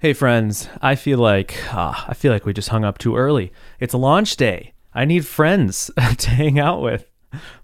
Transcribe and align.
Hey 0.00 0.12
friends, 0.12 0.68
I 0.80 0.94
feel 0.94 1.18
like 1.18 1.56
ah, 1.72 2.06
I 2.06 2.14
feel 2.14 2.32
like 2.32 2.46
we 2.46 2.52
just 2.52 2.68
hung 2.68 2.84
up 2.84 2.98
too 2.98 3.16
early. 3.16 3.52
It's 3.80 3.94
launch 3.94 4.36
day. 4.36 4.74
I 4.94 5.04
need 5.04 5.26
friends 5.26 5.90
to 6.18 6.30
hang 6.30 6.60
out 6.60 6.80
with 6.80 7.10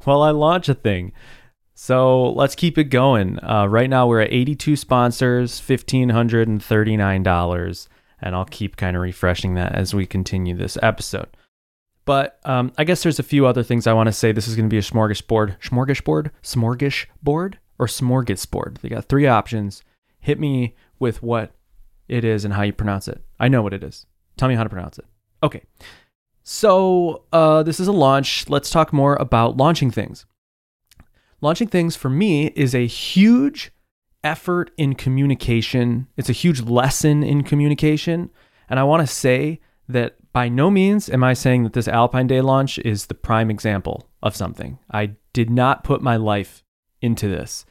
while 0.03 0.21
I 0.21 0.31
launch 0.31 0.69
a 0.69 0.75
thing. 0.75 1.13
So 1.75 2.33
let's 2.33 2.57
keep 2.57 2.77
it 2.77 2.91
going. 2.91 3.39
Uh, 3.41 3.67
right 3.67 3.89
now 3.89 4.09
we're 4.09 4.23
at 4.23 4.33
82 4.33 4.75
sponsors, 4.75 5.61
$1,539, 5.61 7.89
and 8.21 8.35
I'll 8.35 8.45
keep 8.47 8.75
kind 8.75 8.97
of 8.97 9.03
refreshing 9.03 9.55
that 9.55 9.77
as 9.77 9.95
we 9.95 10.05
continue 10.05 10.57
this 10.57 10.77
episode. 10.83 11.29
But 12.05 12.41
um, 12.45 12.73
I 12.77 12.83
guess 12.83 13.05
there's 13.05 13.21
a 13.21 13.23
few 13.23 13.47
other 13.47 13.63
things 13.63 13.87
I 13.87 13.93
want 13.93 14.09
to 14.09 14.13
say. 14.13 14.33
This 14.33 14.49
is 14.49 14.57
going 14.57 14.69
to 14.69 14.75
be 14.75 14.79
a 14.79 14.83
smorgasbord, 14.83 15.61
smorgasbord, 15.61 16.33
smorgasbord, 16.43 17.55
or 17.79 17.87
smorgasbord. 17.87 18.79
They 18.79 18.89
got 18.89 19.05
three 19.05 19.29
options. 19.29 19.85
Hit 20.19 20.41
me 20.41 20.75
with 20.99 21.23
what 21.23 21.53
it 22.09 22.25
is 22.25 22.45
and 22.45 22.55
how 22.55 22.63
you 22.63 22.73
pronounce 22.73 23.09
it. 23.09 23.23
I 23.39 23.49
know 23.49 23.63
what 23.63 23.73
it 23.73 23.83
is. 23.83 24.07
Tell 24.37 24.49
me 24.49 24.55
how 24.55 24.65
to 24.65 24.69
pronounce 24.69 24.99
it. 24.99 25.07
Okay. 25.43 25.63
So 26.43 27.25
uh, 27.33 27.63
this 27.63 27.81
is 27.81 27.89
a 27.89 27.93
launch. 27.93 28.49
Let's 28.49 28.71
talk 28.71 28.93
more 28.93 29.17
about 29.17 29.57
launching 29.57 29.91
things. 29.91 30.27
Launching 31.41 31.69
things 31.69 31.97
for 31.97 32.11
me 32.11 32.49
is 32.49 32.75
a 32.75 32.87
huge 32.87 33.73
effort 34.23 34.71
in 34.77 34.95
communication. 34.95 36.07
It's 36.17 36.31
a 36.31 36.35
huge 36.35 36.61
lesson 36.61 37.23
in 37.23 37.45
communication. 37.45 38.31
And 38.69 38.81
I 38.81 38.85
want 38.85 39.07
to 39.07 39.13
say 39.13 39.61
that 39.89 40.17
by 40.33 40.49
no 40.49 40.71
means 40.71 41.09
am 41.09 41.23
I 41.23 41.35
saying 41.35 41.63
that 41.65 41.75
this 41.75 41.89
Alpine 41.89 42.27
Day 42.27 42.41
launch 42.41 42.79
is 42.81 43.07
the 43.07 43.15
prime 43.15 43.51
example 43.51 44.09
of 44.23 44.35
something. 44.35 44.79
I 44.91 45.13
did 45.33 45.51
not 45.51 45.85
put 45.85 46.03
my 46.03 46.17
life 46.17 46.65
into 47.01 47.29
this. 47.29 47.67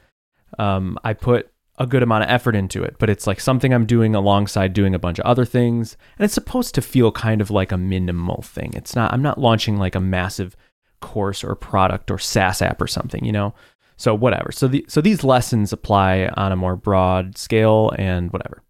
Um, 0.58 0.98
I 1.02 1.12
put 1.12 1.50
a 1.76 1.86
good 1.86 2.02
amount 2.02 2.22
of 2.24 2.30
effort 2.30 2.54
into 2.54 2.82
it, 2.82 2.96
but 2.98 3.10
it's 3.10 3.26
like 3.26 3.40
something 3.40 3.74
I'm 3.74 3.86
doing 3.86 4.14
alongside 4.14 4.72
doing 4.72 4.94
a 4.94 4.98
bunch 4.98 5.18
of 5.18 5.26
other 5.26 5.44
things. 5.44 5.96
And 6.18 6.24
it's 6.24 6.34
supposed 6.34 6.74
to 6.76 6.82
feel 6.82 7.10
kind 7.10 7.40
of 7.40 7.50
like 7.50 7.72
a 7.72 7.76
minimal 7.76 8.42
thing. 8.42 8.72
It's 8.74 8.94
not, 8.94 9.12
I'm 9.12 9.22
not 9.22 9.38
launching 9.38 9.76
like 9.76 9.96
a 9.96 10.00
massive 10.00 10.56
course 11.00 11.42
or 11.42 11.56
product 11.56 12.10
or 12.10 12.18
SaaS 12.18 12.62
app 12.62 12.80
or 12.80 12.86
something, 12.86 13.24
you 13.24 13.32
know? 13.32 13.54
So 13.96 14.14
whatever. 14.14 14.52
So 14.52 14.68
the, 14.68 14.84
so 14.88 15.00
these 15.00 15.24
lessons 15.24 15.72
apply 15.72 16.30
on 16.36 16.52
a 16.52 16.56
more 16.56 16.76
broad 16.76 17.36
scale 17.36 17.92
and 17.98 18.32
whatever. 18.32 18.62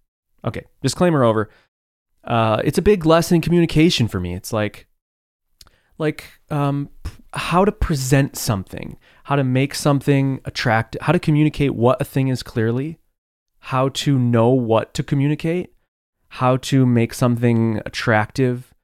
Okay. 0.44 0.64
Disclaimer 0.82 1.24
over. 1.24 1.50
Uh, 2.24 2.62
it's 2.64 2.78
a 2.78 2.82
big 2.82 3.04
lesson 3.04 3.36
in 3.36 3.40
communication 3.42 4.08
for 4.08 4.18
me. 4.18 4.34
It's 4.34 4.52
like, 4.52 4.86
like, 5.98 6.24
um, 6.50 6.88
how 7.34 7.64
to 7.64 7.72
present 7.72 8.36
something, 8.36 8.96
how 9.24 9.36
to 9.36 9.44
make 9.44 9.74
something 9.74 10.40
attractive, 10.44 11.00
how 11.02 11.12
to 11.12 11.18
communicate 11.18 11.74
what 11.74 12.00
a 12.00 12.04
thing 12.04 12.28
is 12.28 12.42
clearly, 12.42 12.98
how 13.58 13.88
to 13.88 14.18
know 14.18 14.50
what 14.50 14.92
to 14.94 15.02
communicate, 15.02 15.72
how 16.28 16.56
to 16.58 16.84
make 16.84 17.14
something 17.14 17.80
attractive 17.86 18.74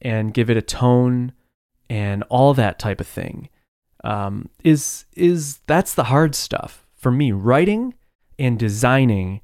and 0.00 0.34
give 0.34 0.48
it 0.48 0.56
a 0.56 0.62
tone 0.62 1.32
and 1.90 2.22
all 2.24 2.54
that 2.54 2.78
type 2.78 3.00
of 3.00 3.06
thing. 3.06 3.48
Um, 4.02 4.48
is 4.62 5.06
is 5.14 5.58
that's 5.66 5.94
the 5.94 6.04
hard 6.04 6.34
stuff 6.34 6.86
for 6.94 7.10
me. 7.10 7.32
Writing 7.32 7.94
and 8.38 8.58
designing 8.58 9.40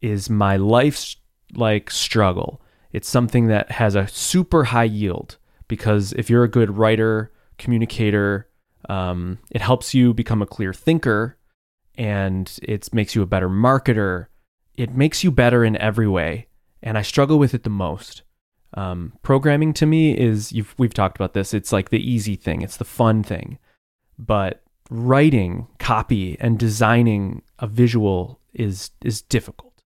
is 0.00 0.30
my 0.30 0.56
life's 0.56 1.16
like 1.54 1.90
struggle. 1.90 2.60
It's 2.92 3.08
something 3.08 3.46
that 3.48 3.72
has 3.72 3.94
a 3.94 4.08
super 4.08 4.64
high 4.64 4.84
yield 4.84 5.36
because 5.68 6.12
if 6.12 6.28
you're 6.30 6.44
a 6.44 6.48
good 6.48 6.76
writer, 6.76 7.32
communicator. 7.58 8.49
Um, 8.88 9.38
it 9.50 9.60
helps 9.60 9.94
you 9.94 10.14
become 10.14 10.42
a 10.42 10.46
clear 10.46 10.72
thinker 10.72 11.36
and 11.96 12.58
it 12.62 12.92
makes 12.94 13.14
you 13.14 13.22
a 13.22 13.26
better 13.26 13.48
marketer. 13.48 14.26
It 14.76 14.94
makes 14.94 15.22
you 15.22 15.30
better 15.30 15.64
in 15.64 15.76
every 15.76 16.08
way. 16.08 16.46
And 16.82 16.96
I 16.96 17.02
struggle 17.02 17.38
with 17.38 17.52
it 17.52 17.62
the 17.62 17.70
most. 17.70 18.22
Um, 18.74 19.12
programming 19.22 19.74
to 19.74 19.86
me 19.86 20.16
is, 20.16 20.54
we've 20.78 20.94
talked 20.94 21.16
about 21.16 21.34
this, 21.34 21.52
it's 21.52 21.72
like 21.72 21.90
the 21.90 22.10
easy 22.10 22.36
thing, 22.36 22.62
it's 22.62 22.78
the 22.78 22.84
fun 22.84 23.22
thing. 23.22 23.58
But 24.18 24.62
writing 24.88 25.66
copy 25.78 26.38
and 26.40 26.58
designing 26.58 27.42
a 27.58 27.66
visual 27.66 28.40
is, 28.54 28.90
is 29.04 29.20
difficult. 29.20 29.82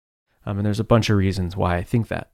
Um, 0.46 0.58
and 0.58 0.64
there's 0.66 0.80
a 0.80 0.84
bunch 0.84 1.10
of 1.10 1.18
reasons 1.18 1.56
why 1.56 1.76
I 1.76 1.82
think 1.82 2.08
that. 2.08 2.30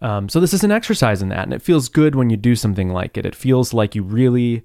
Um, 0.00 0.28
so 0.28 0.40
this 0.40 0.54
is 0.54 0.64
an 0.64 0.72
exercise 0.72 1.20
in 1.20 1.28
that, 1.28 1.44
and 1.44 1.52
it 1.52 1.62
feels 1.62 1.88
good 1.88 2.14
when 2.14 2.30
you 2.30 2.36
do 2.36 2.56
something 2.56 2.90
like 2.90 3.16
it. 3.16 3.26
It 3.26 3.34
feels 3.34 3.74
like 3.74 3.94
you 3.94 4.02
really 4.02 4.64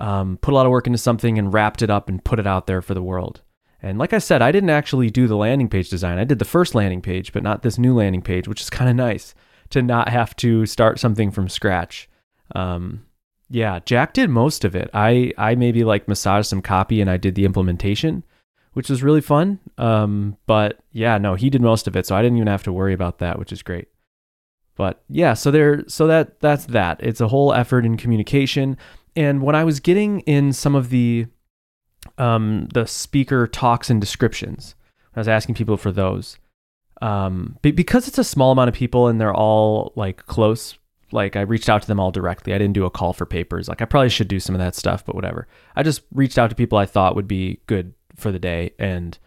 um, 0.00 0.38
put 0.38 0.52
a 0.52 0.54
lot 0.54 0.66
of 0.66 0.72
work 0.72 0.86
into 0.86 0.98
something 0.98 1.38
and 1.38 1.52
wrapped 1.52 1.82
it 1.82 1.90
up 1.90 2.08
and 2.08 2.24
put 2.24 2.38
it 2.38 2.46
out 2.46 2.66
there 2.66 2.82
for 2.82 2.94
the 2.94 3.02
world. 3.02 3.42
And 3.82 3.98
like 3.98 4.12
I 4.12 4.18
said, 4.18 4.42
I 4.42 4.52
didn't 4.52 4.70
actually 4.70 5.10
do 5.10 5.26
the 5.26 5.36
landing 5.36 5.68
page 5.68 5.90
design. 5.90 6.18
I 6.18 6.24
did 6.24 6.38
the 6.38 6.44
first 6.44 6.74
landing 6.74 7.02
page, 7.02 7.32
but 7.32 7.42
not 7.42 7.62
this 7.62 7.78
new 7.78 7.94
landing 7.94 8.22
page, 8.22 8.48
which 8.48 8.60
is 8.60 8.70
kind 8.70 8.90
of 8.90 8.96
nice 8.96 9.34
to 9.70 9.82
not 9.82 10.08
have 10.08 10.34
to 10.36 10.66
start 10.66 10.98
something 10.98 11.30
from 11.30 11.48
scratch. 11.48 12.08
Um, 12.54 13.04
yeah, 13.48 13.80
Jack 13.84 14.12
did 14.12 14.30
most 14.30 14.64
of 14.64 14.74
it. 14.74 14.90
I 14.92 15.32
I 15.38 15.54
maybe 15.54 15.84
like 15.84 16.08
massaged 16.08 16.48
some 16.48 16.62
copy 16.62 17.00
and 17.00 17.10
I 17.10 17.16
did 17.16 17.34
the 17.34 17.44
implementation, 17.44 18.24
which 18.72 18.90
was 18.90 19.02
really 19.02 19.20
fun. 19.20 19.60
Um, 19.78 20.36
but 20.46 20.80
yeah, 20.90 21.18
no, 21.18 21.34
he 21.34 21.50
did 21.50 21.62
most 21.62 21.86
of 21.86 21.96
it, 21.96 22.06
so 22.06 22.16
I 22.16 22.22
didn't 22.22 22.38
even 22.38 22.48
have 22.48 22.64
to 22.64 22.72
worry 22.72 22.92
about 22.92 23.18
that, 23.18 23.38
which 23.38 23.52
is 23.52 23.62
great. 23.62 23.88
But 24.74 25.02
yeah, 25.08 25.34
so 25.34 25.50
there 25.50 25.84
so 25.86 26.06
that 26.06 26.40
that's 26.40 26.66
that. 26.66 27.00
It's 27.02 27.20
a 27.20 27.28
whole 27.28 27.52
effort 27.52 27.86
in 27.86 27.96
communication. 27.96 28.76
And 29.16 29.42
when 29.42 29.56
I 29.56 29.64
was 29.64 29.80
getting 29.80 30.20
in 30.20 30.52
some 30.52 30.74
of 30.74 30.90
the 30.90 31.26
um 32.18 32.68
the 32.72 32.86
speaker 32.86 33.46
talks 33.46 33.90
and 33.90 34.00
descriptions, 34.00 34.74
I 35.14 35.20
was 35.20 35.28
asking 35.28 35.54
people 35.54 35.76
for 35.76 35.90
those. 35.90 36.38
Um 37.02 37.58
because 37.62 38.06
it's 38.06 38.18
a 38.18 38.24
small 38.24 38.52
amount 38.52 38.68
of 38.68 38.74
people 38.74 39.08
and 39.08 39.20
they're 39.20 39.34
all 39.34 39.92
like 39.96 40.26
close 40.26 40.78
like 41.12 41.36
I 41.36 41.42
reached 41.42 41.68
out 41.68 41.82
to 41.82 41.88
them 41.88 42.00
all 42.00 42.10
directly. 42.10 42.52
I 42.52 42.58
didn't 42.58 42.74
do 42.74 42.84
a 42.84 42.90
call 42.90 43.12
for 43.12 43.26
papers. 43.26 43.68
Like 43.68 43.80
I 43.80 43.84
probably 43.84 44.08
should 44.08 44.28
do 44.28 44.40
some 44.40 44.54
of 44.54 44.58
that 44.58 44.74
stuff, 44.74 45.04
but 45.04 45.14
whatever. 45.14 45.46
I 45.74 45.82
just 45.82 46.02
reached 46.12 46.38
out 46.38 46.50
to 46.50 46.56
people 46.56 46.78
I 46.78 46.86
thought 46.86 47.16
would 47.16 47.28
be 47.28 47.60
good 47.66 47.94
for 48.16 48.32
the 48.32 48.38
day 48.38 48.72
and 48.78 49.18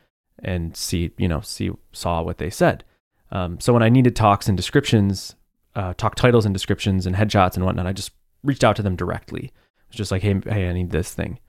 and 0.42 0.76
see, 0.76 1.12
you 1.18 1.28
know, 1.28 1.42
see 1.42 1.72
saw 1.92 2.22
what 2.22 2.38
they 2.38 2.50
said. 2.50 2.84
Um, 3.32 3.60
so 3.60 3.74
when 3.74 3.84
I 3.84 3.90
needed 3.90 4.16
talks 4.16 4.48
and 4.48 4.58
descriptions, 4.58 5.36
uh, 5.76 5.94
talk 5.94 6.16
titles 6.16 6.46
and 6.46 6.54
descriptions 6.54 7.06
and 7.06 7.16
headshots 7.16 7.56
and 7.56 7.66
whatnot, 7.66 7.88
I 7.88 7.94
just 7.94 8.12
reached 8.44 8.64
out 8.64 8.76
to 8.78 8.82
them 8.82 8.96
directly. 8.96 9.52
It 9.90 9.94
was 9.94 9.98
just 9.98 10.12
like, 10.12 10.22
hey, 10.22 10.40
hey, 10.46 10.70
I 10.70 10.74
need 10.74 10.92
this 10.92 11.14
thing. 11.14 11.40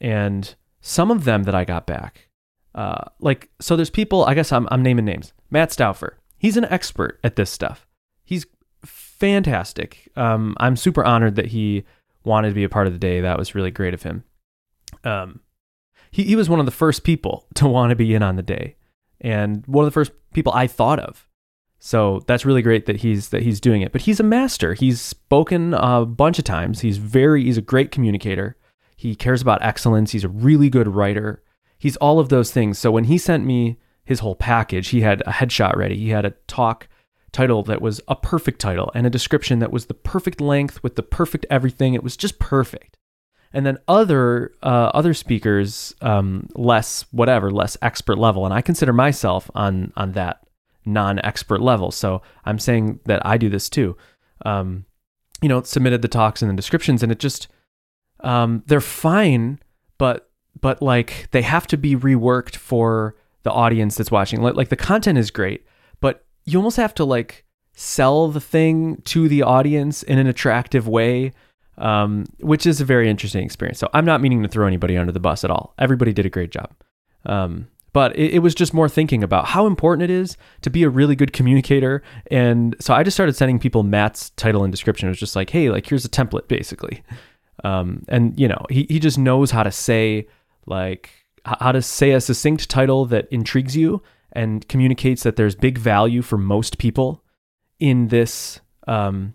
And 0.00 0.54
some 0.80 1.10
of 1.10 1.24
them 1.24 1.44
that 1.44 1.54
I 1.54 1.64
got 1.64 1.86
back, 1.86 2.28
uh, 2.74 3.04
like, 3.20 3.50
so 3.60 3.76
there's 3.76 3.90
people, 3.90 4.24
I 4.24 4.34
guess 4.34 4.52
I'm, 4.52 4.68
I'm 4.70 4.82
naming 4.82 5.04
names. 5.04 5.32
Matt 5.50 5.72
Stauffer, 5.72 6.18
he's 6.38 6.56
an 6.56 6.66
expert 6.66 7.18
at 7.24 7.36
this 7.36 7.50
stuff. 7.50 7.86
He's 8.24 8.46
fantastic. 8.84 10.10
Um, 10.16 10.54
I'm 10.58 10.76
super 10.76 11.04
honored 11.04 11.36
that 11.36 11.46
he 11.46 11.84
wanted 12.24 12.50
to 12.50 12.54
be 12.54 12.64
a 12.64 12.68
part 12.68 12.86
of 12.86 12.92
the 12.92 12.98
day. 12.98 13.20
That 13.20 13.38
was 13.38 13.54
really 13.54 13.70
great 13.70 13.94
of 13.94 14.02
him. 14.02 14.24
Um, 15.04 15.40
he, 16.10 16.24
he 16.24 16.36
was 16.36 16.48
one 16.48 16.60
of 16.60 16.66
the 16.66 16.72
first 16.72 17.04
people 17.04 17.46
to 17.54 17.66
want 17.66 17.90
to 17.90 17.96
be 17.96 18.14
in 18.14 18.22
on 18.22 18.36
the 18.36 18.42
day 18.42 18.76
and 19.20 19.66
one 19.66 19.84
of 19.84 19.86
the 19.86 19.94
first 19.94 20.12
people 20.32 20.52
I 20.52 20.66
thought 20.66 20.98
of. 20.98 21.26
So 21.82 22.22
that's 22.26 22.44
really 22.44 22.60
great 22.60 22.84
that 22.86 22.96
he's 22.96 23.30
that 23.30 23.42
he's 23.42 23.58
doing 23.58 23.80
it. 23.80 23.90
But 23.90 24.02
he's 24.02 24.20
a 24.20 24.24
master. 24.24 24.74
He's 24.74 25.00
spoken 25.00 25.74
a 25.74 26.04
bunch 26.04 26.38
of 26.38 26.44
times. 26.44 26.80
He's 26.80 26.98
very 26.98 27.44
he's 27.44 27.56
a 27.56 27.62
great 27.62 27.90
communicator. 27.90 28.56
He 28.96 29.16
cares 29.16 29.40
about 29.40 29.62
excellence. 29.62 30.12
He's 30.12 30.24
a 30.24 30.28
really 30.28 30.68
good 30.68 30.86
writer. 30.86 31.42
He's 31.78 31.96
all 31.96 32.20
of 32.20 32.28
those 32.28 32.52
things. 32.52 32.78
So 32.78 32.90
when 32.90 33.04
he 33.04 33.16
sent 33.16 33.46
me 33.46 33.78
his 34.04 34.20
whole 34.20 34.34
package, 34.34 34.88
he 34.88 35.00
had 35.00 35.22
a 35.22 35.32
headshot 35.32 35.74
ready. 35.74 35.96
He 35.96 36.10
had 36.10 36.26
a 36.26 36.34
talk 36.46 36.86
title 37.32 37.62
that 37.62 37.80
was 37.80 38.00
a 38.08 38.16
perfect 38.16 38.60
title 38.60 38.92
and 38.94 39.06
a 39.06 39.10
description 39.10 39.60
that 39.60 39.72
was 39.72 39.86
the 39.86 39.94
perfect 39.94 40.40
length 40.40 40.82
with 40.82 40.96
the 40.96 41.02
perfect 41.02 41.46
everything. 41.48 41.94
It 41.94 42.02
was 42.02 42.16
just 42.16 42.38
perfect. 42.38 42.98
And 43.54 43.64
then 43.64 43.78
other 43.88 44.52
uh, 44.62 44.90
other 44.92 45.14
speakers, 45.14 45.94
um, 46.02 46.50
less 46.54 47.06
whatever, 47.10 47.50
less 47.50 47.78
expert 47.80 48.18
level, 48.18 48.44
and 48.44 48.52
I 48.52 48.60
consider 48.60 48.92
myself 48.92 49.50
on 49.54 49.94
on 49.96 50.12
that 50.12 50.46
non-expert 50.84 51.60
level. 51.60 51.90
So 51.90 52.22
I'm 52.44 52.58
saying 52.58 53.00
that 53.06 53.24
I 53.24 53.36
do 53.36 53.48
this 53.48 53.68
too. 53.68 53.96
Um, 54.44 54.86
you 55.42 55.48
know, 55.48 55.62
submitted 55.62 56.02
the 56.02 56.08
talks 56.08 56.42
and 56.42 56.50
the 56.50 56.56
descriptions, 56.56 57.02
and 57.02 57.10
it 57.12 57.18
just 57.18 57.48
um, 58.20 58.62
they're 58.66 58.80
fine, 58.80 59.58
but 59.98 60.30
but 60.60 60.82
like 60.82 61.28
they 61.30 61.42
have 61.42 61.66
to 61.68 61.76
be 61.76 61.96
reworked 61.96 62.56
for 62.56 63.16
the 63.42 63.50
audience 63.50 63.96
that's 63.96 64.10
watching. 64.10 64.42
Like, 64.42 64.68
the 64.68 64.76
content 64.76 65.18
is 65.18 65.30
great, 65.30 65.64
but 66.00 66.26
you 66.44 66.58
almost 66.58 66.76
have 66.76 66.94
to 66.94 67.04
like 67.04 67.46
sell 67.72 68.28
the 68.28 68.40
thing 68.40 69.00
to 69.06 69.28
the 69.28 69.42
audience 69.42 70.02
in 70.02 70.18
an 70.18 70.26
attractive 70.26 70.86
way. 70.86 71.32
Um, 71.78 72.26
which 72.40 72.66
is 72.66 72.82
a 72.82 72.84
very 72.84 73.08
interesting 73.08 73.42
experience. 73.42 73.78
So 73.78 73.88
I'm 73.94 74.04
not 74.04 74.20
meaning 74.20 74.42
to 74.42 74.48
throw 74.50 74.66
anybody 74.66 74.98
under 74.98 75.12
the 75.12 75.20
bus 75.20 75.44
at 75.44 75.50
all. 75.50 75.72
Everybody 75.78 76.12
did 76.12 76.26
a 76.26 76.28
great 76.28 76.50
job. 76.50 76.74
Um, 77.24 77.68
but 77.92 78.16
it, 78.16 78.34
it, 78.34 78.38
was 78.40 78.54
just 78.54 78.72
more 78.72 78.88
thinking 78.88 79.22
about 79.22 79.46
how 79.46 79.66
important 79.66 80.02
it 80.02 80.10
is 80.10 80.36
to 80.62 80.70
be 80.70 80.82
a 80.82 80.88
really 80.88 81.16
good 81.16 81.32
communicator. 81.32 82.02
And 82.30 82.76
so 82.80 82.94
I 82.94 83.02
just 83.02 83.16
started 83.16 83.34
sending 83.34 83.58
people 83.58 83.82
Matt's 83.82 84.30
title 84.30 84.64
and 84.64 84.72
description. 84.72 85.08
It 85.08 85.10
was 85.10 85.18
just 85.18 85.36
like, 85.36 85.50
hey, 85.50 85.70
like 85.70 85.86
here's 85.86 86.04
a 86.04 86.08
template 86.08 86.48
basically. 86.48 87.02
Um, 87.64 88.04
and 88.08 88.38
you 88.38 88.48
know, 88.48 88.64
he, 88.70 88.86
he 88.88 88.98
just 88.98 89.18
knows 89.18 89.50
how 89.50 89.62
to 89.62 89.72
say 89.72 90.28
like 90.66 91.10
how 91.44 91.72
to 91.72 91.82
say 91.82 92.12
a 92.12 92.20
succinct 92.20 92.68
title 92.68 93.06
that 93.06 93.26
intrigues 93.30 93.76
you 93.76 94.02
and 94.32 94.66
communicates 94.68 95.22
that 95.22 95.36
there's 95.36 95.54
big 95.54 95.78
value 95.78 96.22
for 96.22 96.38
most 96.38 96.78
people 96.78 97.24
in 97.78 98.08
this 98.08 98.60
um, 98.86 99.34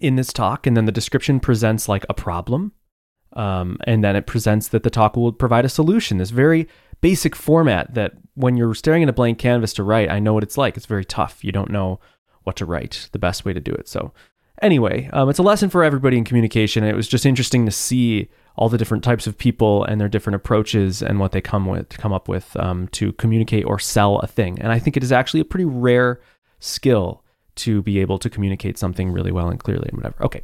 in 0.00 0.16
this 0.16 0.32
talk, 0.32 0.66
and 0.66 0.76
then 0.76 0.86
the 0.86 0.92
description 0.92 1.40
presents 1.40 1.88
like 1.88 2.04
a 2.08 2.14
problem, 2.14 2.72
um, 3.34 3.78
and 3.86 4.02
then 4.02 4.16
it 4.16 4.26
presents 4.26 4.68
that 4.68 4.82
the 4.82 4.90
talk 4.90 5.16
will 5.16 5.32
provide 5.32 5.64
a 5.64 5.68
solution. 5.68 6.18
This 6.18 6.30
very 6.30 6.68
basic 7.04 7.36
format 7.36 7.92
that 7.92 8.14
when 8.32 8.56
you're 8.56 8.74
staring 8.74 9.02
at 9.02 9.10
a 9.10 9.12
blank 9.12 9.38
canvas 9.38 9.74
to 9.74 9.82
write, 9.82 10.10
I 10.10 10.20
know 10.20 10.32
what 10.32 10.42
it's 10.42 10.56
like. 10.56 10.74
It's 10.74 10.86
very 10.86 11.04
tough. 11.04 11.44
You 11.44 11.52
don't 11.52 11.70
know 11.70 12.00
what 12.44 12.56
to 12.56 12.64
write, 12.64 13.10
the 13.12 13.18
best 13.18 13.44
way 13.44 13.52
to 13.52 13.60
do 13.60 13.72
it. 13.72 13.88
So 13.88 14.14
anyway, 14.62 15.10
um, 15.12 15.28
it's 15.28 15.38
a 15.38 15.42
lesson 15.42 15.68
for 15.68 15.84
everybody 15.84 16.16
in 16.16 16.24
communication. 16.24 16.82
It 16.82 16.96
was 16.96 17.06
just 17.06 17.26
interesting 17.26 17.66
to 17.66 17.70
see 17.70 18.30
all 18.56 18.70
the 18.70 18.78
different 18.78 19.04
types 19.04 19.26
of 19.26 19.36
people 19.36 19.84
and 19.84 20.00
their 20.00 20.08
different 20.08 20.36
approaches 20.36 21.02
and 21.02 21.20
what 21.20 21.32
they 21.32 21.42
come 21.42 21.66
with 21.66 21.90
come 21.90 22.14
up 22.14 22.26
with 22.26 22.56
um, 22.56 22.88
to 22.92 23.12
communicate 23.12 23.66
or 23.66 23.78
sell 23.78 24.18
a 24.20 24.26
thing. 24.26 24.58
And 24.58 24.72
I 24.72 24.78
think 24.78 24.96
it 24.96 25.02
is 25.02 25.12
actually 25.12 25.40
a 25.40 25.44
pretty 25.44 25.66
rare 25.66 26.22
skill 26.58 27.22
to 27.56 27.82
be 27.82 27.98
able 27.98 28.18
to 28.18 28.30
communicate 28.30 28.78
something 28.78 29.12
really 29.12 29.30
well 29.30 29.50
and 29.50 29.60
clearly 29.60 29.90
and 29.90 29.98
whatever. 29.98 30.24
Okay. 30.24 30.40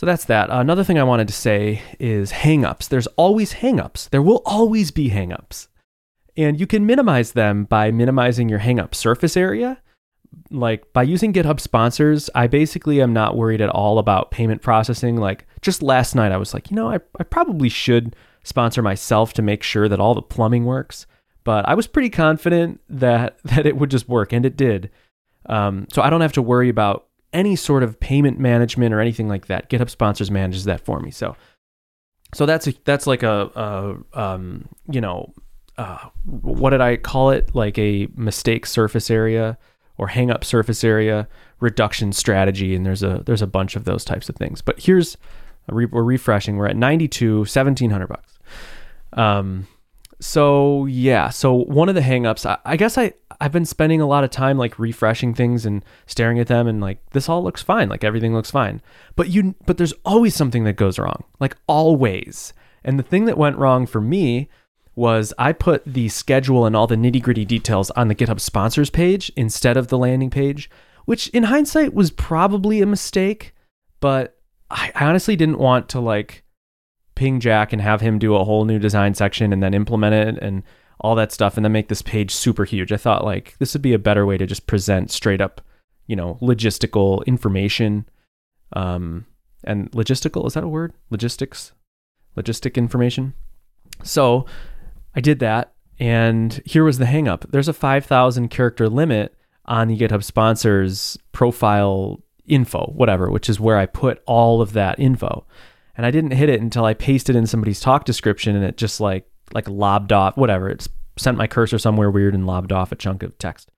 So 0.00 0.06
that's 0.06 0.24
that. 0.24 0.48
Another 0.48 0.82
thing 0.82 0.98
I 0.98 1.04
wanted 1.04 1.28
to 1.28 1.34
say 1.34 1.82
is 1.98 2.32
hangups. 2.32 2.88
There's 2.88 3.06
always 3.18 3.52
hangups. 3.52 4.08
There 4.08 4.22
will 4.22 4.40
always 4.46 4.90
be 4.90 5.10
hangups. 5.10 5.68
And 6.38 6.58
you 6.58 6.66
can 6.66 6.86
minimize 6.86 7.32
them 7.32 7.64
by 7.64 7.90
minimizing 7.90 8.48
your 8.48 8.60
hangup 8.60 8.94
surface 8.94 9.36
area. 9.36 9.82
Like 10.50 10.90
by 10.94 11.02
using 11.02 11.34
GitHub 11.34 11.60
sponsors, 11.60 12.30
I 12.34 12.46
basically 12.46 13.02
am 13.02 13.12
not 13.12 13.36
worried 13.36 13.60
at 13.60 13.68
all 13.68 13.98
about 13.98 14.30
payment 14.30 14.62
processing. 14.62 15.18
Like 15.18 15.46
just 15.60 15.82
last 15.82 16.14
night, 16.14 16.32
I 16.32 16.38
was 16.38 16.54
like, 16.54 16.70
you 16.70 16.76
know, 16.76 16.88
I, 16.88 17.00
I 17.18 17.24
probably 17.24 17.68
should 17.68 18.16
sponsor 18.42 18.80
myself 18.80 19.34
to 19.34 19.42
make 19.42 19.62
sure 19.62 19.86
that 19.86 20.00
all 20.00 20.14
the 20.14 20.22
plumbing 20.22 20.64
works. 20.64 21.06
But 21.44 21.68
I 21.68 21.74
was 21.74 21.86
pretty 21.86 22.08
confident 22.08 22.80
that 22.88 23.36
that 23.44 23.66
it 23.66 23.76
would 23.76 23.90
just 23.90 24.08
work, 24.08 24.32
and 24.32 24.46
it 24.46 24.56
did. 24.56 24.88
Um, 25.44 25.88
so 25.92 26.00
I 26.00 26.08
don't 26.08 26.22
have 26.22 26.32
to 26.32 26.42
worry 26.42 26.70
about 26.70 27.09
any 27.32 27.56
sort 27.56 27.82
of 27.82 28.00
payment 28.00 28.38
management 28.38 28.94
or 28.94 29.00
anything 29.00 29.28
like 29.28 29.46
that. 29.46 29.70
GitHub 29.70 29.90
sponsors 29.90 30.30
manages 30.30 30.64
that 30.64 30.80
for 30.80 31.00
me. 31.00 31.10
So, 31.10 31.36
so 32.34 32.46
that's 32.46 32.66
a, 32.66 32.74
that's 32.84 33.06
like 33.06 33.22
a, 33.22 34.02
a 34.14 34.20
um, 34.20 34.68
you 34.90 35.00
know, 35.00 35.32
uh, 35.78 36.08
what 36.24 36.70
did 36.70 36.80
I 36.80 36.96
call 36.96 37.30
it? 37.30 37.54
Like 37.54 37.78
a 37.78 38.08
mistake 38.14 38.66
surface 38.66 39.10
area 39.10 39.58
or 39.98 40.08
hang 40.08 40.30
up 40.30 40.44
surface 40.44 40.82
area 40.84 41.28
reduction 41.60 42.12
strategy. 42.12 42.74
And 42.74 42.84
there's 42.84 43.02
a 43.02 43.22
there's 43.26 43.42
a 43.42 43.46
bunch 43.46 43.76
of 43.76 43.84
those 43.84 44.04
types 44.04 44.28
of 44.28 44.36
things. 44.36 44.60
But 44.62 44.80
here's 44.80 45.16
re- 45.68 45.86
we're 45.86 46.02
refreshing. 46.02 46.56
We're 46.56 46.68
at 46.68 46.76
92, 46.76 47.38
1700 47.38 48.06
bucks. 48.06 48.38
Um, 49.12 49.66
so 50.20 50.84
yeah, 50.84 51.30
so 51.30 51.54
one 51.54 51.88
of 51.88 51.94
the 51.94 52.02
hangups, 52.02 52.44
I, 52.44 52.58
I 52.64 52.76
guess 52.76 52.98
I 52.98 53.14
I've 53.40 53.52
been 53.52 53.64
spending 53.64 54.02
a 54.02 54.06
lot 54.06 54.22
of 54.22 54.30
time 54.30 54.58
like 54.58 54.78
refreshing 54.78 55.34
things 55.34 55.64
and 55.64 55.82
staring 56.06 56.38
at 56.38 56.46
them 56.46 56.66
and 56.66 56.80
like 56.80 56.98
this 57.10 57.28
all 57.28 57.42
looks 57.42 57.62
fine, 57.62 57.88
like 57.88 58.04
everything 58.04 58.34
looks 58.34 58.50
fine. 58.50 58.82
But 59.16 59.30
you 59.30 59.54
but 59.64 59.78
there's 59.78 59.94
always 60.04 60.34
something 60.34 60.64
that 60.64 60.74
goes 60.74 60.98
wrong, 60.98 61.24
like 61.40 61.56
always. 61.66 62.52
And 62.84 62.98
the 62.98 63.02
thing 63.02 63.24
that 63.24 63.38
went 63.38 63.56
wrong 63.56 63.86
for 63.86 64.00
me 64.00 64.48
was 64.94 65.32
I 65.38 65.52
put 65.52 65.82
the 65.86 66.10
schedule 66.10 66.66
and 66.66 66.76
all 66.76 66.86
the 66.86 66.96
nitty 66.96 67.22
gritty 67.22 67.46
details 67.46 67.90
on 67.92 68.08
the 68.08 68.14
GitHub 68.14 68.40
sponsors 68.40 68.90
page 68.90 69.32
instead 69.36 69.78
of 69.78 69.88
the 69.88 69.98
landing 69.98 70.30
page, 70.30 70.68
which 71.06 71.28
in 71.28 71.44
hindsight 71.44 71.94
was 71.94 72.10
probably 72.10 72.82
a 72.82 72.86
mistake. 72.86 73.54
But 74.00 74.36
I, 74.70 74.92
I 74.94 75.06
honestly 75.06 75.36
didn't 75.36 75.58
want 75.58 75.88
to 75.90 76.00
like 76.00 76.44
ping 77.20 77.38
Jack 77.38 77.74
and 77.74 77.82
have 77.82 78.00
him 78.00 78.18
do 78.18 78.34
a 78.34 78.44
whole 78.44 78.64
new 78.64 78.78
design 78.78 79.12
section 79.12 79.52
and 79.52 79.62
then 79.62 79.74
implement 79.74 80.14
it 80.14 80.42
and 80.42 80.62
all 81.00 81.14
that 81.14 81.30
stuff 81.30 81.58
and 81.58 81.64
then 81.66 81.70
make 81.70 81.88
this 81.88 82.00
page 82.00 82.34
super 82.34 82.64
huge. 82.64 82.92
I 82.92 82.96
thought 82.96 83.26
like 83.26 83.58
this 83.58 83.74
would 83.74 83.82
be 83.82 83.92
a 83.92 83.98
better 83.98 84.24
way 84.24 84.38
to 84.38 84.46
just 84.46 84.66
present 84.66 85.10
straight 85.10 85.42
up, 85.42 85.60
you 86.06 86.16
know, 86.16 86.38
logistical 86.40 87.22
information. 87.26 88.08
Um, 88.72 89.26
and 89.64 89.90
logistical, 89.92 90.46
is 90.46 90.54
that 90.54 90.64
a 90.64 90.68
word? 90.68 90.94
Logistics? 91.10 91.72
Logistic 92.38 92.76
information. 92.76 93.34
So 94.02 94.46
I 95.14 95.20
did 95.20 95.40
that. 95.40 95.74
And 95.98 96.62
here 96.64 96.84
was 96.84 96.96
the 96.96 97.04
hangup. 97.04 97.50
There's 97.50 97.68
a 97.68 97.74
5,000 97.74 98.48
character 98.48 98.88
limit 98.88 99.36
on 99.66 99.88
the 99.88 99.98
GitHub 99.98 100.24
sponsors 100.24 101.18
profile 101.32 102.22
info, 102.46 102.90
whatever, 102.96 103.30
which 103.30 103.50
is 103.50 103.60
where 103.60 103.76
I 103.76 103.84
put 103.84 104.22
all 104.24 104.62
of 104.62 104.72
that 104.72 104.98
info 104.98 105.44
and 106.00 106.06
I 106.06 106.10
didn't 106.10 106.30
hit 106.30 106.48
it 106.48 106.62
until 106.62 106.86
I 106.86 106.94
pasted 106.94 107.36
in 107.36 107.46
somebody's 107.46 107.78
talk 107.78 108.06
description 108.06 108.56
and 108.56 108.64
it 108.64 108.78
just 108.78 109.02
like 109.02 109.28
like 109.52 109.68
lobbed 109.68 110.14
off 110.14 110.34
whatever. 110.34 110.70
It's 110.70 110.88
sent 111.18 111.36
my 111.36 111.46
cursor 111.46 111.78
somewhere 111.78 112.10
weird 112.10 112.34
and 112.34 112.46
lobbed 112.46 112.72
off 112.72 112.90
a 112.90 112.96
chunk 112.96 113.22
of 113.22 113.36
text. 113.36 113.70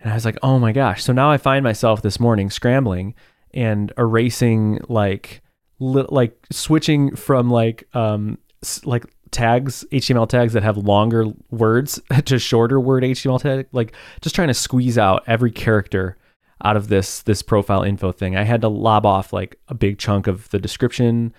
And 0.00 0.10
I 0.10 0.14
was 0.14 0.24
like, 0.24 0.38
"Oh 0.42 0.58
my 0.58 0.72
gosh." 0.72 1.04
So 1.04 1.12
now 1.12 1.30
I 1.30 1.36
find 1.36 1.62
myself 1.62 2.00
this 2.00 2.18
morning 2.18 2.48
scrambling 2.48 3.14
and 3.52 3.92
erasing 3.98 4.80
like 4.88 5.42
li- 5.78 6.06
like 6.08 6.42
switching 6.50 7.14
from 7.16 7.50
like 7.50 7.86
um 7.92 8.38
like 8.84 9.04
tags 9.30 9.84
HTML 9.92 10.26
tags 10.26 10.54
that 10.54 10.62
have 10.62 10.78
longer 10.78 11.26
words 11.50 12.00
to 12.24 12.38
shorter 12.38 12.80
word 12.80 13.02
HTML 13.02 13.42
tag 13.42 13.66
like 13.72 13.92
just 14.22 14.34
trying 14.34 14.48
to 14.48 14.54
squeeze 14.54 14.96
out 14.96 15.22
every 15.26 15.50
character 15.50 16.16
out 16.62 16.76
of 16.76 16.88
this 16.88 17.22
this 17.22 17.42
profile 17.42 17.82
info 17.82 18.12
thing. 18.12 18.36
I 18.36 18.44
had 18.44 18.60
to 18.62 18.68
lob 18.68 19.04
off 19.04 19.32
like 19.32 19.58
a 19.68 19.74
big 19.74 19.98
chunk 19.98 20.26
of 20.26 20.48
the 20.50 20.58
description 20.58 21.32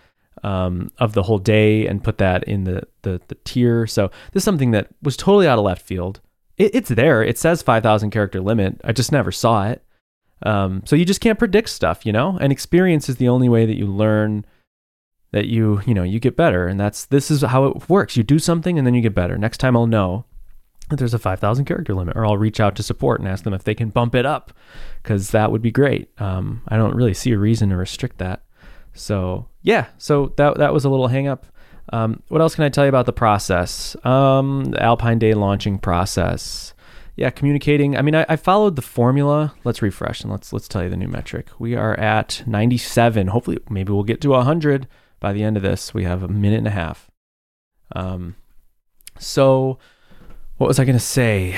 um, 0.44 0.92
of 0.98 1.14
the 1.14 1.24
whole 1.24 1.38
day 1.38 1.88
and 1.88 2.04
put 2.04 2.18
that 2.18 2.44
in 2.44 2.66
the, 2.66 2.84
the 3.04 3.22
the 3.28 3.36
tier. 3.46 3.88
So 3.88 4.12
this 4.31 4.42
is 4.42 4.46
something 4.46 4.72
that 4.72 4.90
was 5.02 5.18
totally 5.18 5.48
out 5.48 5.60
of 5.60 5.66
left 5.66 5.86
field. 5.86 6.20
It, 6.58 6.75
it's 6.75 6.90
there. 6.90 7.24
It 7.24 7.38
says 7.38 7.62
five 7.62 7.84
thousand 7.84 8.12
character 8.12 8.42
limit. 8.42 8.81
I 8.84 8.92
just 8.92 9.12
never 9.12 9.31
saw 9.31 9.68
it. 9.70 9.84
Um, 10.46 10.84
so 10.86 10.96
you 10.96 11.06
just 11.06 11.22
can't 11.22 11.40
predict 11.40 11.70
stuff, 11.70 12.06
you 12.06 12.12
know. 12.12 12.38
And 12.42 12.52
experience 12.52 13.08
is 13.08 13.16
the 13.16 13.30
only 13.30 13.48
way 13.48 13.66
that 13.66 13.78
you 13.78 13.88
learn 13.88 14.46
that 15.31 15.48
you 15.48 15.81
you 15.86 15.94
know 15.94 16.04
you 16.04 16.20
get 16.20 16.36
better. 16.36 16.68
And 16.68 16.80
that's 16.80 17.06
this 17.06 17.31
is 17.31 17.42
how 17.42 17.66
it 17.66 17.90
works. 17.90 18.18
You 18.18 18.24
do 18.24 18.40
something 18.40 18.78
and 18.78 18.86
then 18.86 18.94
you 18.94 19.02
get 19.02 19.16
better. 19.16 19.38
Next 19.38 19.60
time 19.60 19.78
I'll 19.78 19.88
know 19.88 20.25
there's 20.90 21.14
a 21.14 21.20
5,000 21.20 21.66
character 21.66 21.94
limit, 21.94 22.16
or 22.16 22.26
I'll 22.26 22.38
reach 22.38 22.60
out 22.60 22.76
to 22.76 22.84
support 22.84 23.20
and 23.20 23.30
ask 23.30 23.44
them 23.44 23.54
if 23.54 23.64
they 23.64 23.76
can 23.76 23.90
bump 23.90 24.16
it 24.16 24.26
up, 24.26 24.54
because 25.02 25.32
that 25.32 25.52
would 25.52 25.62
be 25.62 25.72
great. 25.72 26.10
Um, 26.20 26.62
I 26.68 26.78
don't 26.78 26.96
really 26.96 27.14
see 27.14 27.32
a 27.32 27.38
reason 27.38 27.70
to 27.70 27.78
restrict 27.78 28.18
that. 28.20 28.44
So 28.94 29.48
yeah, 29.62 29.88
so 29.98 30.34
that 30.38 30.58
that 30.58 30.74
was 30.74 30.86
a 30.86 30.90
little 30.90 31.10
hangup. 31.10 31.44
Um, 31.92 32.22
what 32.30 32.42
else 32.42 32.56
can 32.56 32.64
I 32.64 32.70
tell 32.70 32.86
you 32.86 32.90
about 32.90 33.06
the 33.06 33.14
process? 33.14 33.96
Um, 34.06 34.66
the 34.66 34.82
Alpine 34.82 35.20
Day 35.20 35.34
launching 35.34 35.80
process. 35.80 36.74
Yeah, 37.16 37.30
communicating. 37.30 37.96
I 37.98 38.02
mean, 38.02 38.16
I, 38.16 38.26
I, 38.28 38.36
followed 38.38 38.76
the 38.76 38.82
formula. 38.82 39.54
Let's 39.64 39.84
refresh 39.84 40.22
and 40.22 40.32
let's 40.32 40.52
let's 40.52 40.68
tell 40.68 40.84
you 40.84 40.90
the 40.90 40.98
new 40.98 41.08
metric. 41.08 41.50
We 41.60 41.75
are 41.75 41.94
at 42.00 42.42
97. 42.48 43.28
Hopefully, 43.28 43.60
maybe 43.70 43.92
we'll 43.92 44.04
get 44.04 44.22
to 44.22 44.30
100 44.30 44.88
by 45.20 45.34
the 45.34 45.44
end 45.44 45.56
of 45.56 45.63
this. 45.63 45.94
We 45.94 46.06
have 46.06 46.24
a 46.24 46.28
minute 46.28 46.60
and 46.60 46.68
a 46.68 46.72
half. 46.72 47.12
Um, 47.96 48.36
so 49.20 49.78
what 50.57 50.67
was 50.67 50.79
I 50.79 50.86
going 50.86 50.98
to 50.98 51.00
say? 51.00 51.55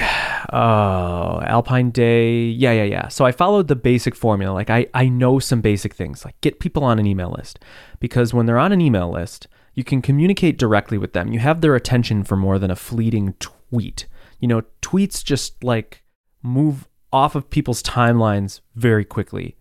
Oh, 0.53 1.41
Alpine 1.41 1.91
Day. 1.91 2.45
Yeah, 2.45 2.71
yeah, 2.71 2.83
yeah. 2.83 3.07
So 3.09 3.25
I 3.25 3.31
followed 3.31 3.67
the 3.67 3.75
basic 3.75 4.15
formula. 4.15 4.53
Like 4.53 4.69
I, 4.69 4.87
I 4.93 5.09
know 5.09 5.39
some 5.39 5.61
basic 5.61 5.93
things, 5.93 6.23
like 6.23 6.39
get 6.41 6.59
people 6.59 6.83
on 6.83 6.99
an 6.99 7.05
email 7.05 7.31
list. 7.31 7.59
Because 7.99 8.33
when 8.33 8.45
they're 8.45 8.57
on 8.57 8.71
an 8.71 8.81
email 8.81 9.11
list, 9.11 9.47
you 9.73 9.83
can 9.83 10.01
communicate 10.01 10.57
directly 10.57 10.97
with 10.97 11.13
them. 11.13 11.33
You 11.33 11.39
have 11.39 11.61
their 11.61 11.75
attention 11.75 12.23
for 12.23 12.37
more 12.37 12.57
than 12.57 12.71
a 12.71 12.75
fleeting 12.75 13.33
tweet. 13.39 14.07
You 14.39 14.47
know, 14.47 14.63
tweets 14.81 15.23
just 15.23 15.63
like 15.63 16.03
move 16.41 16.87
off 17.11 17.35
of 17.35 17.49
people's 17.49 17.83
timelines 17.83 18.61
very 18.75 19.03
quickly. 19.03 19.57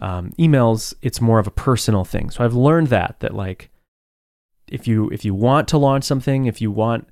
Um, 0.00 0.32
emails, 0.38 0.94
it's 1.02 1.20
more 1.20 1.38
of 1.38 1.46
a 1.46 1.52
personal 1.52 2.04
thing. 2.04 2.30
So 2.30 2.44
I've 2.44 2.54
learned 2.54 2.88
that 2.88 3.20
that 3.20 3.34
like 3.34 3.70
if 4.68 4.88
you 4.88 5.08
if 5.10 5.24
you 5.24 5.34
want 5.34 5.68
to 5.68 5.78
launch 5.78 6.04
something, 6.04 6.46
if 6.46 6.60
you 6.60 6.72
want 6.72 7.08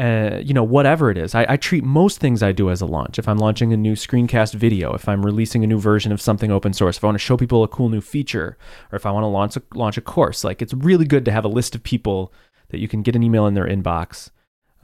uh, 0.00 0.40
you 0.42 0.54
know, 0.54 0.64
whatever 0.64 1.10
it 1.10 1.18
is. 1.18 1.34
I, 1.34 1.44
I, 1.46 1.56
treat 1.58 1.84
most 1.84 2.20
things 2.20 2.42
I 2.42 2.52
do 2.52 2.70
as 2.70 2.80
a 2.80 2.86
launch. 2.86 3.18
If 3.18 3.28
I'm 3.28 3.36
launching 3.36 3.70
a 3.74 3.76
new 3.76 3.92
screencast 3.92 4.54
video, 4.54 4.94
if 4.94 5.06
I'm 5.06 5.26
releasing 5.26 5.62
a 5.62 5.66
new 5.66 5.78
version 5.78 6.10
of 6.10 6.22
something 6.22 6.50
open 6.50 6.72
source, 6.72 6.96
if 6.96 7.04
I 7.04 7.08
want 7.08 7.16
to 7.16 7.24
show 7.24 7.36
people 7.36 7.62
a 7.62 7.68
cool 7.68 7.90
new 7.90 8.00
feature, 8.00 8.56
or 8.90 8.96
if 8.96 9.04
I 9.04 9.10
want 9.10 9.24
to 9.24 9.28
launch 9.28 9.56
a, 9.58 9.62
launch 9.74 9.98
a 9.98 10.00
course, 10.00 10.42
like 10.42 10.62
it's 10.62 10.72
really 10.72 11.04
good 11.04 11.26
to 11.26 11.32
have 11.32 11.44
a 11.44 11.48
list 11.48 11.74
of 11.74 11.82
people 11.82 12.32
that 12.70 12.78
you 12.78 12.88
can 12.88 13.02
get 13.02 13.14
an 13.14 13.22
email 13.22 13.46
in 13.46 13.52
their 13.52 13.66
inbox. 13.66 14.30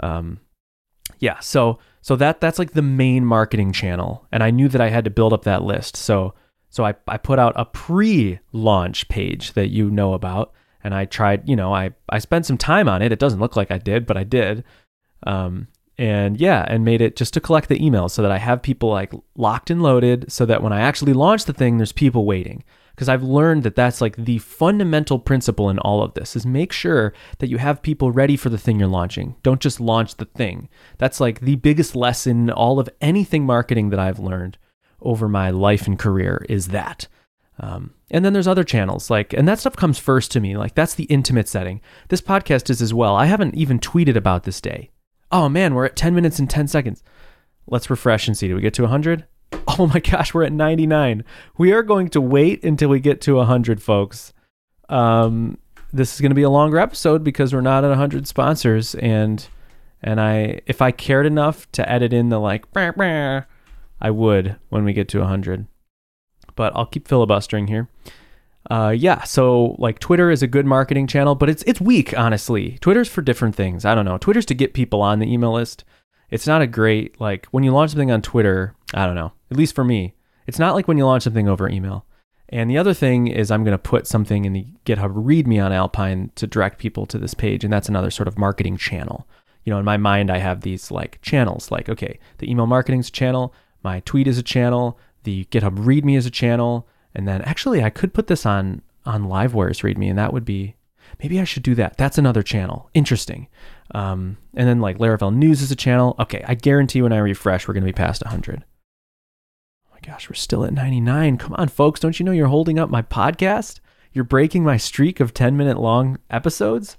Um, 0.01 0.41
yeah, 1.19 1.39
so 1.41 1.79
so 2.03 2.15
that 2.17 2.43
that's 2.43 2.59
like 2.59 2.73
the 2.73 2.83
main 2.83 3.25
marketing 3.25 3.73
channel, 3.73 4.27
and 4.31 4.43
I 4.43 4.51
knew 4.51 4.69
that 4.69 4.83
I 4.83 4.91
had 4.91 5.05
to 5.05 5.11
build 5.11 5.33
up 5.33 5.45
that 5.45 5.63
list. 5.63 5.97
So 5.97 6.35
so 6.69 6.85
I 6.85 6.95
I 7.09 7.17
put 7.17 7.39
out 7.39 7.55
a 7.57 7.65
pre-launch 7.65 9.09
page 9.09 9.55
that 9.55 9.69
you 9.69 9.91
know 9.91 10.13
about, 10.13 10.53
and 10.85 10.95
I 10.95 11.07
tried. 11.07 11.49
You 11.49 11.57
know, 11.57 11.73
I 11.73 11.93
I 12.11 12.19
spent 12.19 12.45
some 12.45 12.59
time 12.59 12.87
on 12.87 13.01
it. 13.01 13.13
It 13.13 13.19
doesn't 13.19 13.41
look 13.41 13.57
like 13.57 13.71
I 13.71 13.79
did, 13.79 14.05
but 14.05 14.19
I 14.19 14.25
did. 14.25 14.63
Um, 15.27 15.69
and 15.99 16.39
yeah, 16.39 16.65
and 16.69 16.85
made 16.85 17.01
it 17.01 17.17
just 17.17 17.33
to 17.35 17.41
collect 17.41 17.69
the 17.69 17.79
emails 17.79 18.11
so 18.11 18.23
that 18.23 18.31
I 18.31 18.39
have 18.39 18.63
people 18.63 18.91
like 18.91 19.13
locked 19.35 19.71
and 19.71 19.83
loaded 19.83 20.31
so 20.31 20.45
that 20.47 20.63
when 20.63 20.73
I 20.73 20.81
actually 20.81 21.15
launch 21.15 21.47
the 21.47 21.55
thing, 21.55 21.79
there's 21.79 21.93
people 21.93 22.27
waiting. 22.27 22.65
Because 22.95 23.09
I've 23.11 23.23
learned 23.23 23.63
that 23.65 23.77
that's 23.77 24.01
like 24.01 24.17
the 24.17 24.39
fundamental 24.39 25.19
principle 25.19 25.69
in 25.69 25.79
all 25.79 26.03
of 26.03 26.15
this 26.15 26.35
is 26.35 26.47
make 26.47 26.73
sure 26.73 27.13
that 27.39 27.49
you 27.49 27.59
have 27.59 27.83
people 27.83 28.11
ready 28.11 28.37
for 28.37 28.49
the 28.49 28.57
thing 28.57 28.79
you're 28.79 28.89
launching. 28.89 29.37
Don't 29.43 29.61
just 29.61 29.81
launch 29.81 30.17
the 30.17 30.25
thing. 30.25 30.71
That's 30.97 31.21
like 31.21 31.41
the 31.41 31.57
biggest 31.57 31.95
lesson 31.95 32.45
in 32.45 32.51
all 32.51 32.79
of 32.79 32.89
anything 33.03 33.45
marketing 33.45 33.91
that 33.91 34.01
I've 34.01 34.19
learned 34.19 34.57
over 35.03 35.29
my 35.29 35.51
life 35.51 35.87
and 35.87 35.99
career 35.99 36.45
is 36.49 36.69
that. 36.69 37.07
Um, 37.59 37.93
and 38.11 38.25
then 38.25 38.33
there's 38.33 38.49
other 38.49 38.65
channels 38.65 39.11
like, 39.11 39.35
and 39.35 39.47
that 39.47 39.59
stuff 39.59 39.77
comes 39.77 39.99
first 39.99 40.31
to 40.33 40.41
me. 40.41 40.57
Like 40.57 40.75
that's 40.75 40.95
the 40.95 41.05
intimate 41.05 41.49
setting. 41.49 41.83
This 42.09 42.23
podcast 42.23 42.71
is 42.71 42.81
as 42.81 42.95
well. 42.95 43.15
I 43.15 43.27
haven't 43.27 43.55
even 43.55 43.79
tweeted 43.79 44.17
about 44.17 44.45
this 44.45 44.61
day. 44.61 44.91
Oh 45.31 45.49
man, 45.49 45.75
we're 45.75 45.87
at 45.87 45.97
10 45.97 46.15
minutes 46.15 46.39
and 46.39 46.49
10 46.49 46.69
seconds. 46.69 47.03
Let's 47.67 47.91
refresh 47.91 48.29
and 48.29 48.37
see. 48.37 48.49
Do 48.49 48.55
we 48.55 48.61
get 48.61 48.75
to 48.75 48.83
100? 48.83 49.27
Oh 49.79 49.87
my 49.87 50.01
gosh, 50.01 50.33
we're 50.33 50.45
at 50.45 50.53
99. 50.53 51.23
We 51.59 51.73
are 51.73 51.83
going 51.83 52.09
to 52.11 52.21
wait 52.21 52.65
until 52.65 52.89
we 52.89 52.99
get 53.01 53.21
to 53.23 53.35
100, 53.35 53.83
folks. 53.83 54.33
Um, 54.89 55.59
this 55.93 56.15
is 56.15 56.21
going 56.21 56.31
to 56.31 56.37
be 56.37 56.43
a 56.43 56.51
longer 56.51 56.79
episode 56.79 57.25
because 57.25 57.53
we're 57.53 57.61
not 57.61 57.85
at 57.85 57.89
100 57.89 58.27
sponsors 58.27 58.95
and 58.95 59.47
and 60.03 60.21
I 60.21 60.61
if 60.67 60.81
I 60.81 60.93
cared 60.93 61.27
enough 61.27 61.71
to 61.73 61.89
edit 61.91 62.13
in 62.13 62.29
the 62.29 62.39
like 62.39 62.65
I 64.01 64.11
would 64.11 64.57
when 64.69 64.85
we 64.85 64.93
get 64.93 65.09
to 65.09 65.21
100. 65.21 65.67
But 66.55 66.75
I'll 66.77 66.87
keep 66.87 67.09
filibustering 67.09 67.67
here. 67.67 67.89
Uh, 68.71 68.95
yeah, 68.97 69.23
so 69.25 69.77
like 69.79 69.99
Twitter 69.99 70.31
is 70.31 70.43
a 70.43 70.49
good 70.49 70.67
marketing 70.67 71.07
channel, 71.07 71.35
but 71.35 71.49
it's 71.49 71.63
it's 71.65 71.81
weak, 71.81 72.17
honestly. 72.19 72.79
Twitter's 72.81 73.09
for 73.09 73.23
different 73.23 73.55
things. 73.55 73.85
I 73.85 73.95
don't 73.95 74.05
know. 74.05 74.19
Twitter's 74.19 74.47
to 74.47 74.55
get 74.55 74.75
people 74.75 75.03
on 75.03 75.19
the 75.19 75.33
email 75.33 75.53
list. 75.53 75.85
It's 76.31 76.47
not 76.47 76.63
a 76.63 76.67
great 76.67 77.21
like 77.21 77.47
when 77.47 77.63
you 77.63 77.73
launch 77.73 77.93
something 77.93 78.11
on 78.11 78.23
Twitter. 78.23 78.75
I 78.93 79.07
don't 79.07 79.15
know. 79.15 79.33
At 79.51 79.57
least 79.57 79.75
for 79.75 79.85
me, 79.85 80.15
it's 80.47 80.59
not 80.59 80.75
like 80.75 80.89
when 80.89 80.99
you 80.99 81.07
launch 81.07 81.23
something 81.23 81.49
over 81.49 81.69
email. 81.69 82.07
And 82.49 82.71
the 82.71 82.79
other 82.79 82.95
thing 82.95 83.27
is 83.27 83.51
I'm 83.51 83.65
going 83.65 83.73
to 83.73 83.79
put 83.79 84.07
something 84.07 84.45
in 84.45 84.53
the 84.53 84.67
GitHub 84.85 85.13
README 85.15 85.65
on 85.65 85.73
Alpine 85.73 86.31
to 86.37 86.47
direct 86.47 86.79
people 86.79 87.05
to 87.07 87.19
this 87.19 87.35
page, 87.35 87.65
and 87.65 87.73
that's 87.73 87.89
another 87.89 88.11
sort 88.11 88.29
of 88.29 88.39
marketing 88.39 88.77
channel. 88.77 89.27
You 89.65 89.73
know, 89.73 89.81
in 89.81 89.85
my 89.85 89.97
mind, 89.97 90.31
I 90.31 90.39
have 90.39 90.61
these 90.61 90.93
like 90.93 91.21
channels. 91.23 91.71
Like, 91.73 91.89
okay, 91.89 92.19
the 92.39 92.49
email 92.49 92.67
marketing's 92.67 93.09
a 93.09 93.13
channel, 93.13 93.53
my 93.83 94.01
tweet 94.01 94.29
is 94.29 94.39
a 94.39 94.45
channel, 94.45 94.99
the 95.25 95.45
GitHub 95.47 95.77
README 95.85 96.17
is 96.17 96.27
a 96.27 96.31
channel, 96.31 96.89
and 97.17 97.27
then 97.27 97.43
actually 97.43 97.83
I 97.83 97.91
could 97.91 98.15
put 98.15 98.29
this 98.29 98.47
on 98.47 98.83
on 99.05 99.25
Livewire's 99.25 99.81
README, 99.81 100.11
and 100.11 100.19
that 100.19 100.33
would 100.33 100.45
be 100.45 100.77
maybe 101.23 101.41
I 101.41 101.45
should 101.45 101.63
do 101.63 101.75
that. 101.77 101.97
That's 101.97 102.19
another 102.19 102.43
channel. 102.43 102.91
Interesting. 102.95 103.49
Um, 103.95 104.37
and 104.55 104.69
then 104.69 104.81
like 104.81 104.99
Laravel 104.99 105.35
News 105.35 105.63
is 105.63 105.71
a 105.71 105.77
channel. 105.77 106.15
Okay, 106.19 106.45
I 106.47 106.55
guarantee 106.55 107.03
when 107.03 107.13
I 107.13 107.19
refresh, 107.19 107.67
we're 107.67 107.75
going 107.75 107.85
to 107.85 107.93
be 107.93 107.93
past 107.93 108.23
100. 108.25 108.65
Oh 109.87 109.95
my 109.95 110.01
gosh, 110.01 110.29
we're 110.29 110.35
still 110.35 110.65
at 110.65 110.75
99. 110.75 111.39
Come 111.39 111.55
on, 111.55 111.69
folks. 111.69 112.01
Don't 112.01 112.19
you 112.21 112.27
know 112.27 112.33
you're 112.33 112.49
holding 112.49 112.79
up 112.79 112.91
my 112.91 113.03
podcast? 113.03 113.81
You're 114.13 114.25
breaking 114.25 114.65
my 114.65 114.77
streak 114.77 115.21
of 115.21 115.33
10 115.33 115.57
minute 115.57 115.79
long 115.79 116.19
episodes? 116.31 116.97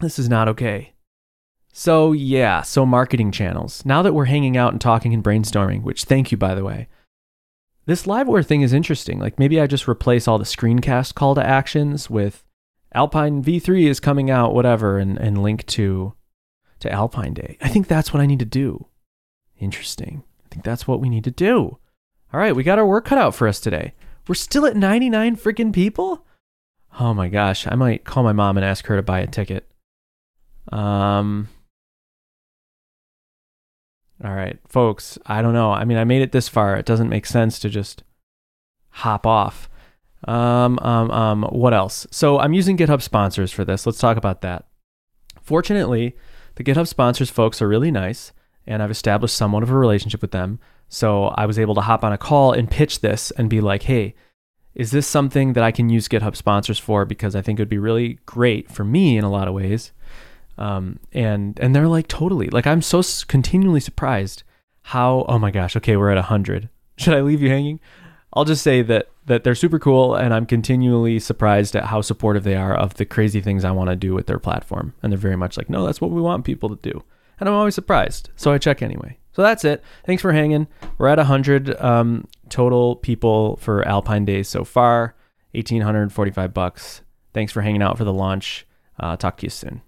This 0.00 0.18
is 0.18 0.28
not 0.28 0.48
okay. 0.48 0.94
So, 1.72 2.12
yeah, 2.12 2.62
so 2.62 2.86
marketing 2.86 3.32
channels. 3.32 3.84
Now 3.84 4.00
that 4.00 4.14
we're 4.14 4.24
hanging 4.24 4.56
out 4.56 4.72
and 4.72 4.80
talking 4.80 5.12
and 5.12 5.22
brainstorming, 5.22 5.82
which 5.82 6.04
thank 6.04 6.32
you, 6.32 6.38
by 6.38 6.54
the 6.54 6.64
way, 6.64 6.88
this 7.86 8.04
Livewire 8.04 8.44
thing 8.44 8.62
is 8.62 8.72
interesting. 8.72 9.18
Like 9.18 9.38
maybe 9.38 9.60
I 9.60 9.66
just 9.66 9.88
replace 9.88 10.28
all 10.28 10.38
the 10.38 10.44
screencast 10.44 11.14
call 11.14 11.34
to 11.36 11.46
actions 11.46 12.10
with 12.10 12.44
Alpine 12.94 13.42
V3 13.42 13.88
is 13.88 14.00
coming 14.00 14.30
out, 14.30 14.54
whatever, 14.54 14.98
and, 14.98 15.16
and 15.18 15.42
link 15.42 15.64
to 15.66 16.14
to 16.80 16.92
Alpine 16.92 17.32
Day. 17.32 17.56
I 17.60 17.68
think 17.68 17.88
that's 17.88 18.12
what 18.12 18.20
I 18.20 18.26
need 18.26 18.40
to 18.40 18.44
do. 18.44 18.86
Interesting. 19.58 20.24
I 20.44 20.48
think 20.50 20.64
that's 20.64 20.86
what 20.86 21.00
we 21.00 21.08
need 21.08 21.24
to 21.24 21.30
do. 21.30 21.78
All 22.32 22.40
right, 22.40 22.54
we 22.54 22.62
got 22.62 22.78
our 22.78 22.86
work 22.86 23.06
cut 23.06 23.18
out 23.18 23.34
for 23.34 23.48
us 23.48 23.60
today. 23.60 23.94
We're 24.28 24.34
still 24.34 24.66
at 24.66 24.76
99 24.76 25.36
freaking 25.36 25.72
people? 25.72 26.26
Oh 26.98 27.14
my 27.14 27.28
gosh, 27.28 27.66
I 27.66 27.76
might 27.76 28.04
call 28.04 28.22
my 28.22 28.32
mom 28.32 28.56
and 28.56 28.66
ask 28.66 28.86
her 28.86 28.96
to 28.96 29.02
buy 29.02 29.20
a 29.20 29.26
ticket. 29.26 29.70
Um 30.72 31.48
all 34.24 34.34
right, 34.34 34.58
folks, 34.66 35.18
I 35.26 35.42
don't 35.42 35.52
know. 35.52 35.72
I 35.72 35.84
mean, 35.84 35.98
I 35.98 36.04
made 36.04 36.22
it 36.22 36.32
this 36.32 36.48
far. 36.48 36.76
It 36.76 36.86
doesn't 36.86 37.10
make 37.10 37.26
sense 37.26 37.58
to 37.60 37.68
just 37.68 38.02
hop 38.90 39.26
off. 39.26 39.68
Um, 40.26 40.78
um, 40.80 41.10
um, 41.10 41.42
what 41.44 41.74
else? 41.74 42.06
So 42.10 42.38
I'm 42.38 42.54
using 42.54 42.76
GitHub 42.76 43.02
sponsors 43.02 43.52
for 43.52 43.64
this. 43.64 43.84
Let's 43.84 43.98
talk 43.98 44.16
about 44.16 44.40
that. 44.40 44.66
Fortunately, 45.42 46.16
the 46.54 46.64
GitHub 46.64 46.88
sponsors 46.88 47.30
folks 47.30 47.60
are 47.60 47.68
really 47.68 47.90
nice, 47.90 48.32
and 48.66 48.82
I've 48.82 48.90
established 48.90 49.36
somewhat 49.36 49.62
of 49.62 49.70
a 49.70 49.76
relationship 49.78 50.22
with 50.22 50.32
them. 50.32 50.58
So 50.88 51.26
I 51.26 51.46
was 51.46 51.58
able 51.58 51.74
to 51.74 51.82
hop 51.82 52.02
on 52.02 52.12
a 52.12 52.18
call 52.18 52.52
and 52.52 52.70
pitch 52.70 53.00
this 53.00 53.30
and 53.32 53.50
be 53.50 53.60
like, 53.60 53.82
hey, 53.82 54.14
is 54.74 54.90
this 54.90 55.06
something 55.06 55.52
that 55.52 55.64
I 55.64 55.72
can 55.72 55.88
use 55.88 56.08
GitHub 56.08 56.36
sponsors 56.36 56.78
for? 56.78 57.04
Because 57.04 57.36
I 57.36 57.42
think 57.42 57.58
it 57.58 57.62
would 57.62 57.68
be 57.68 57.78
really 57.78 58.18
great 58.26 58.70
for 58.70 58.84
me 58.84 59.18
in 59.18 59.24
a 59.24 59.30
lot 59.30 59.48
of 59.48 59.54
ways. 59.54 59.92
Um, 60.58 60.98
and 61.12 61.58
and 61.60 61.74
they're 61.74 61.88
like 61.88 62.08
totally 62.08 62.48
like 62.48 62.66
I'm 62.66 62.82
so 62.82 63.02
continually 63.26 63.80
surprised 63.80 64.42
how 64.82 65.26
oh 65.28 65.38
my 65.38 65.50
gosh 65.50 65.76
okay 65.76 65.96
we're 65.96 66.10
at 66.10 66.24
hundred. 66.24 66.68
Should 66.96 67.14
I 67.14 67.20
leave 67.20 67.42
you 67.42 67.50
hanging? 67.50 67.80
I'll 68.32 68.44
just 68.44 68.62
say 68.62 68.82
that 68.82 69.08
that 69.26 69.44
they're 69.44 69.54
super 69.54 69.78
cool 69.78 70.14
and 70.14 70.32
I'm 70.32 70.46
continually 70.46 71.18
surprised 71.18 71.76
at 71.76 71.86
how 71.86 72.00
supportive 72.00 72.44
they 72.44 72.54
are 72.54 72.74
of 72.74 72.94
the 72.94 73.04
crazy 73.04 73.40
things 73.40 73.64
I 73.64 73.70
want 73.70 73.90
to 73.90 73.96
do 73.96 74.14
with 74.14 74.26
their 74.26 74.38
platform. 74.38 74.94
And 75.02 75.12
they're 75.12 75.18
very 75.18 75.36
much 75.36 75.56
like 75.56 75.68
no 75.68 75.84
that's 75.84 76.00
what 76.00 76.10
we 76.10 76.22
want 76.22 76.44
people 76.44 76.74
to 76.74 76.90
do. 76.90 77.02
And 77.38 77.48
I'm 77.48 77.54
always 77.54 77.74
surprised 77.74 78.30
so 78.36 78.52
I 78.52 78.58
check 78.58 78.82
anyway. 78.82 79.18
So 79.32 79.42
that's 79.42 79.66
it. 79.66 79.84
Thanks 80.06 80.22
for 80.22 80.32
hanging. 80.32 80.66
We're 80.96 81.08
at 81.08 81.18
100 81.18 81.78
um, 81.82 82.26
total 82.48 82.96
people 82.96 83.56
for 83.56 83.86
Alpine 83.86 84.24
Days 84.24 84.48
so 84.48 84.64
far. 84.64 85.14
1845 85.52 86.54
bucks. 86.54 87.02
Thanks 87.34 87.52
for 87.52 87.60
hanging 87.60 87.82
out 87.82 87.98
for 87.98 88.04
the 88.04 88.14
launch. 88.14 88.66
Uh, 88.98 89.14
talk 89.18 89.36
to 89.36 89.44
you 89.44 89.50
soon 89.50 89.82